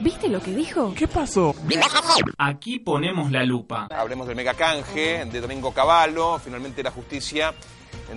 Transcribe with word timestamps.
¿Viste 0.00 0.28
lo 0.28 0.40
que 0.40 0.52
dijo? 0.52 0.94
¿Qué 0.96 1.08
pasó? 1.08 1.54
Aquí 2.38 2.78
ponemos 2.78 3.30
la 3.32 3.44
lupa. 3.44 3.88
Hablemos 3.90 4.26
del 4.26 4.36
megacanje 4.36 5.24
de 5.24 5.40
Domingo 5.40 5.72
Cavallo. 5.72 6.38
Finalmente 6.38 6.82
la 6.82 6.90
justicia 6.90 7.52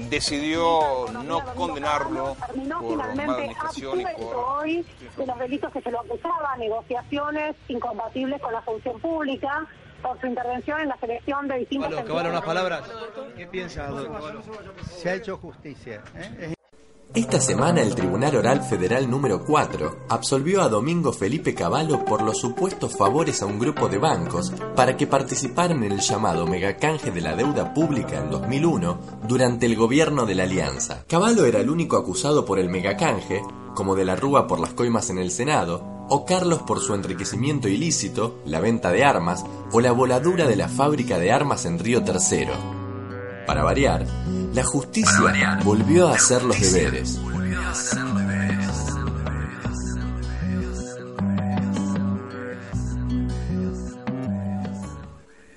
decidió 0.10 1.08
no 1.24 1.44
condenarlo 1.56 2.36
terminó 2.46 2.80
por 2.80 2.98
mala 2.98 3.12
finalmente 3.12 3.42
administración 3.44 4.02
y 4.02 4.06
por... 4.06 4.36
hoy 4.36 4.86
de 5.18 5.26
los 5.26 5.40
delitos 5.40 5.72
que 5.72 5.82
se 5.82 5.92
lo 5.92 6.00
acusaba, 6.02 6.56
negociaciones 6.58 7.56
incompatibles 7.68 8.42
con 8.42 8.54
la 8.54 8.62
función 8.62 9.00
pública, 9.00 9.68
por 10.02 10.20
su 10.20 10.28
intervención 10.28 10.82
en 10.82 10.90
la 10.90 10.98
selección 10.98 11.48
de 11.48 11.60
distintos... 11.60 11.90
Caballo, 11.90 12.08
Caballo, 12.08 12.30
unas 12.30 12.44
palabras. 12.44 12.84
¿Qué 13.36 13.48
piensa, 13.48 13.88
doctor? 13.88 14.42
Se 14.98 15.10
ha 15.10 15.16
hecho 15.16 15.38
justicia. 15.38 16.04
¿eh? 16.16 16.54
Esta 17.14 17.42
semana 17.42 17.82
el 17.82 17.94
Tribunal 17.94 18.38
Oral 18.38 18.62
Federal 18.62 19.10
número 19.10 19.44
4 19.44 20.06
absolvió 20.08 20.62
a 20.62 20.70
Domingo 20.70 21.12
Felipe 21.12 21.54
Cavallo 21.54 22.06
por 22.06 22.22
los 22.22 22.40
supuestos 22.40 22.96
favores 22.96 23.42
a 23.42 23.48
un 23.48 23.60
grupo 23.60 23.90
de 23.90 23.98
bancos 23.98 24.54
para 24.78 24.96
que 24.96 25.08
participaran 25.08 25.84
en 25.84 25.92
el 25.92 26.00
llamado 26.00 26.48
megacanje 26.48 27.12
de 27.12 27.20
la 27.20 27.36
deuda 27.36 27.74
pública 27.74 28.18
en 28.18 28.30
2001 28.30 29.00
durante 29.28 29.66
el 29.66 29.76
gobierno 29.76 30.26
de 30.26 30.36
la 30.36 30.44
Alianza. 30.44 31.04
Cavallo 31.06 31.46
era 31.46 31.60
el 31.60 31.70
único 31.70 31.98
acusado 31.98 32.46
por 32.46 32.60
el 32.60 32.70
megacanje, 32.70 33.42
como 33.76 33.96
de 33.96 34.06
la 34.06 34.16
Rúa 34.16 34.48
por 34.48 34.62
las 34.62 34.72
coimas 34.72 35.10
en 35.10 35.18
el 35.18 35.32
Senado, 35.32 35.84
o 36.08 36.24
Carlos 36.24 36.62
por 36.62 36.80
su 36.80 36.94
enriquecimiento 36.94 37.68
ilícito, 37.68 38.40
la 38.46 38.62
venta 38.62 38.90
de 38.94 39.04
armas 39.04 39.44
o 39.74 39.82
la 39.82 39.92
voladura 39.92 40.48
de 40.48 40.56
la 40.56 40.70
fábrica 40.70 41.20
de 41.20 41.34
armas 41.34 41.66
en 41.66 41.78
Río 41.78 42.06
Tercero. 42.06 42.81
Para 43.52 43.66
variar, 43.66 44.06
la 44.54 44.64
justicia 44.64 45.60
volvió 45.66 46.08
a 46.08 46.16
hacer 46.16 46.42
los 46.42 46.58
deberes. 46.58 47.20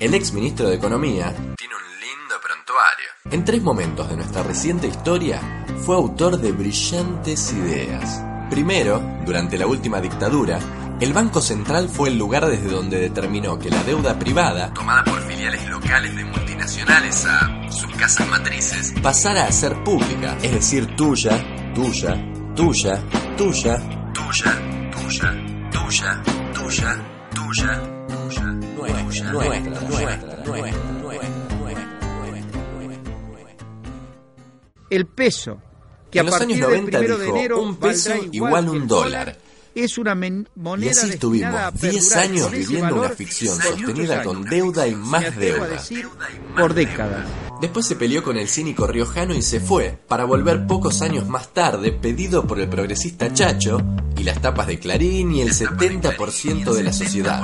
El 0.01 0.13
ex 0.13 0.33
ministro 0.33 0.69
de 0.69 0.75
Economía 0.75 1.33
tiene 1.57 1.75
un 1.77 2.01
lindo 2.01 2.35
prontuario. 2.43 3.11
En 3.31 3.45
tres 3.45 3.63
momentos 3.63 4.09
de 4.09 4.17
nuestra 4.17 4.43
reciente 4.43 4.89
historia 4.89 5.41
fue 5.85 5.95
autor 5.95 6.39
de 6.39 6.51
brillantes 6.51 7.53
ideas. 7.53 8.25
Primero, 8.51 9.01
durante 9.25 9.57
la 9.57 9.69
última 9.69 10.01
dictadura, 10.01 10.59
el 11.01 11.13
Banco 11.13 11.41
Central 11.41 11.89
fue 11.89 12.09
el 12.09 12.19
lugar 12.19 12.47
desde 12.47 12.71
donde 12.71 12.99
determinó 12.99 13.57
que 13.57 13.71
la 13.71 13.85
deuda 13.85 14.19
privada, 14.19 14.75
tomada 14.75 15.05
por 15.05 15.24
filiales 15.35 15.69
locales 15.69 16.15
de 16.15 16.25
multinacionales 16.25 17.27
a 17.27 17.71
sus 17.71 17.93
casas 17.97 18.29
matrices, 18.29 18.95
pasara 19.03 19.47
a 19.47 19.53
ser 19.53 19.75
pública, 19.83 20.39
es 20.43 20.53
decir, 20.53 20.87
tuya, 20.95 21.33
tuya, 21.75 22.15
tuya, 22.55 23.03
tuya, 23.37 23.37
tuya, 23.37 23.83
tuya, 24.13 24.61
tuya, 24.93 25.33
tuya, 25.73 26.23
tuya, 26.55 26.93
tuya, 27.35 27.83
nuestra, 28.09 28.45
nuestra, 28.79 29.33
nuestra, 29.33 29.79
nuestra, 29.89 30.35
El 34.91 35.07
peso, 35.07 35.61
que 36.13 36.21
En 36.21 36.29
a 36.29 36.31
los 36.31 36.41
años 36.41 36.61
del 36.61 36.69
90 36.69 36.99
primero 36.99 37.19
de 37.19 37.25
dijo, 37.25 37.37
enero 37.37 37.61
un 37.61 37.77
peso 37.77 38.13
igual 38.31 38.65
que 38.67 38.71
un 38.71 38.87
dólar. 38.87 39.37
Es 39.75 39.99
una 39.99 40.15
men- 40.15 40.49
moneda 40.55 40.87
Y 40.87 40.91
así 40.91 41.11
estuvimos 41.11 41.73
10 41.81 41.81
perdurar 42.11 42.19
años 42.25 42.51
viviendo 42.51 42.95
una 42.97 43.09
ficción 43.11 43.61
sostenida 43.61 44.23
con 44.23 44.45
deuda 44.45 44.87
y 44.87 44.95
más 44.95 45.37
deuda. 45.37 45.67
decir, 45.67 46.09
por 46.57 46.75
décadas. 46.75 47.27
Después 47.61 47.87
se 47.87 47.97
peleó 47.97 48.23
con 48.23 48.37
el 48.37 48.49
cínico 48.49 48.87
riojano 48.87 49.35
y 49.35 49.43
se 49.43 49.59
fue, 49.61 49.99
para 50.09 50.25
volver 50.25 50.67
pocos 50.67 51.03
años 51.03 51.29
más 51.29 51.53
tarde, 51.53 51.93
pedido 51.93 52.47
por 52.47 52.61
el 52.61 52.69
progresista 52.69 53.33
Chacho 53.33 53.79
y 54.17 54.23
las 54.25 54.41
tapas 54.41 54.67
de 54.67 54.79
Clarín 54.79 55.33
y 55.33 55.41
el 55.41 55.53
70% 55.53 56.73
de 56.73 56.83
la 56.83 56.93
sociedad. 56.93 57.43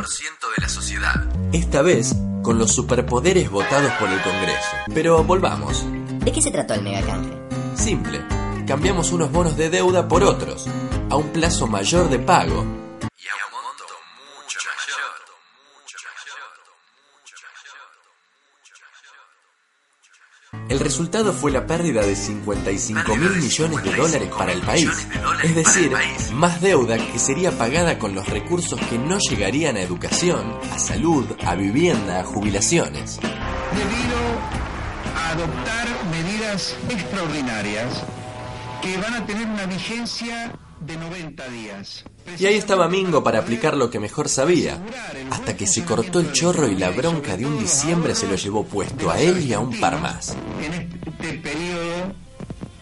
Esta 1.52 1.82
vez, 1.82 2.14
con 2.42 2.58
los 2.58 2.72
superpoderes 2.72 3.50
votados 3.50 3.92
por 3.98 4.08
el 4.08 4.20
Congreso. 4.22 4.68
Pero 4.94 5.24
volvamos. 5.24 5.84
¿De 6.24 6.32
qué 6.32 6.42
se 6.42 6.50
trató 6.50 6.74
el 6.74 6.82
megacanje? 6.82 7.30
Simple. 7.76 8.20
Cambiamos 8.70 9.10
unos 9.10 9.32
bonos 9.32 9.56
de 9.56 9.69
deuda 9.69 10.06
por 10.06 10.22
otros, 10.22 10.64
a 11.10 11.16
un 11.16 11.31
plazo 11.31 11.66
mayor 11.66 12.08
de 12.08 12.20
pago. 12.20 12.64
El 20.69 20.78
resultado 20.78 21.32
fue 21.32 21.50
la 21.50 21.66
pérdida 21.66 22.03
de 22.03 22.14
55 22.14 23.16
mil 23.16 23.31
millones 23.31 23.82
de 23.82 23.92
dólares 23.92 24.31
para 24.38 24.53
el 24.53 24.60
país, 24.60 25.08
es 25.42 25.54
decir, 25.56 25.91
más 26.34 26.60
deuda 26.60 26.97
que 26.97 27.19
sería 27.19 27.50
pagada 27.50 27.98
con 27.98 28.14
los 28.14 28.28
recursos 28.28 28.78
que 28.82 28.98
no 28.98 29.19
llegarían 29.19 29.78
a 29.78 29.81
educación, 29.81 30.56
a 30.72 30.78
salud, 30.78 31.26
a 31.44 31.56
vivienda, 31.56 32.20
a 32.20 32.25
jubilaciones. 32.25 33.19
debido 33.19 34.16
a 35.16 35.31
adoptar 35.31 35.88
medidas 36.12 36.76
extraordinarias 36.88 38.04
que 38.80 38.96
van 38.96 39.14
a 39.14 39.26
tener 39.26 39.46
una 39.46 39.66
vigencia 39.66 40.52
de 40.80 40.96
90 40.96 41.48
días. 41.48 42.04
Y 42.38 42.46
ahí 42.46 42.54
estaba 42.54 42.88
Mingo 42.88 43.22
para 43.22 43.41
aplicar 43.41 43.76
lo 43.76 43.91
que 43.91 44.00
mejor 44.00 44.28
sabía, 44.28 44.78
hasta 45.30 45.56
que 45.56 45.66
se 45.66 45.84
cortó 45.84 46.20
el 46.20 46.32
chorro 46.32 46.68
y 46.68 46.76
la 46.76 46.90
bronca 46.90 47.36
de 47.36 47.46
un 47.46 47.58
diciembre 47.58 48.14
se 48.14 48.26
lo 48.26 48.36
llevó 48.36 48.64
puesto 48.64 49.10
a 49.10 49.19
él 49.20 49.44
y 49.44 49.52
a 49.52 49.60
un 49.60 49.78
par 49.78 50.00
más. 50.00 50.36
En 50.62 50.72
este 50.72 51.32
periodo 51.38 52.14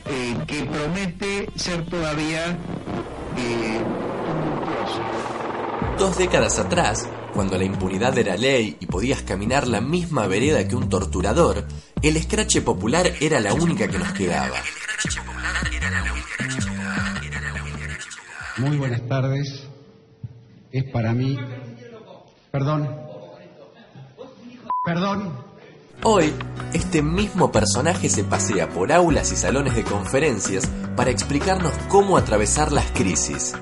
eh, 0.07 0.37
que 0.47 0.65
promete 0.65 1.51
ser 1.57 1.85
todavía 1.87 2.57
eh. 3.37 3.81
Dos 5.99 6.17
décadas 6.17 6.59
atrás, 6.61 7.09
cuando 7.35 7.59
la 7.59 7.65
impunidad 7.65 8.17
era 8.17 8.37
ley 8.37 8.77
y 8.79 8.87
podías 8.87 9.23
caminar 9.23 9.67
la 9.67 9.81
misma 9.81 10.29
vereda 10.29 10.67
que 10.69 10.77
un 10.77 10.89
torturador, 10.89 11.67
el 12.03 12.17
escrache 12.17 12.63
popular 12.63 13.13
era 13.21 13.41
la 13.41 13.53
única 13.53 13.89
que 13.89 13.99
nos 13.99 14.13
quedaba. 14.13 14.59
Muy 18.59 18.77
buenas 18.77 19.07
tardes. 19.09 19.69
Es 20.73 20.85
para 20.93 21.13
mí. 21.13 21.39
Perdón. 22.51 22.89
Perdón. 24.85 25.33
Hoy, 26.03 26.33
este 26.73 27.03
mismo 27.03 27.53
personaje 27.53 28.09
se 28.09 28.25
pasea 28.25 28.69
por 28.69 28.93
aulas 28.93 29.33
y 29.33 29.37
salones 29.37 29.75
de 29.75 29.85
conferencias 29.85 30.67
para 30.97 31.11
explicarnos 31.11 31.73
cómo 31.89 32.17
atravesar 32.17 32.73
las 32.73 32.91
crisis. 32.93 33.55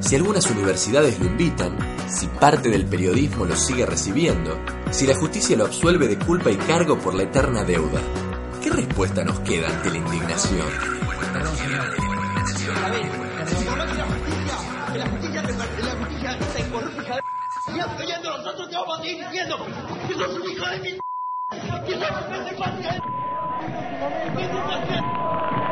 Si 0.00 0.14
algunas 0.14 0.50
universidades 0.50 1.18
lo 1.18 1.26
invitan, 1.26 1.76
si 2.08 2.26
parte 2.26 2.68
del 2.68 2.86
periodismo 2.86 3.44
lo 3.44 3.56
sigue 3.56 3.86
recibiendo, 3.86 4.58
si 4.90 5.06
la 5.06 5.14
justicia 5.14 5.56
lo 5.56 5.64
absuelve 5.64 6.06
de 6.08 6.18
culpa 6.18 6.50
y 6.50 6.56
cargo 6.56 6.98
por 6.98 7.14
la 7.14 7.24
eterna 7.24 7.64
deuda, 7.64 8.00
¿qué 8.62 8.70
respuesta 8.70 9.24
nos 9.24 9.40
queda 9.40 9.68
ante 9.68 9.90
la 9.90 9.98
indignación? 9.98 11.03
Perdón, 11.20 11.56
señor. 11.56 11.80
A 12.84 12.90
ver, 12.90 13.02
reconoce 13.02 13.94
la 13.94 14.04
justicia. 14.04 14.56
Que 14.92 14.98
la 14.98 15.06
justicia, 15.08 15.42
la 15.42 15.96
justicia 15.96 16.30
está 16.32 16.58
ecológica. 16.60 17.20
Ya 17.74 17.84
estoy 17.84 18.06
yendo 18.06 18.36
nosotros, 18.36 18.68
te 18.68 18.76
vamos 18.76 18.98
a 18.98 19.02
seguir 19.02 19.24
diciendo 19.26 19.66
que 20.06 20.14
sos 20.14 20.38
un 20.38 20.50
hijo 20.50 20.66
de 20.68 20.78
mi. 20.80 20.90
Que 20.90 21.60
sos 21.60 21.80
un 21.80 22.34
hijo 22.34 22.34
de 22.34 22.40
mi. 22.44 22.50
Que 22.50 22.56
sos 22.56 22.80
un 24.28 24.40
hijo 24.40 24.70
de 24.70 24.90
mi. 24.90 25.63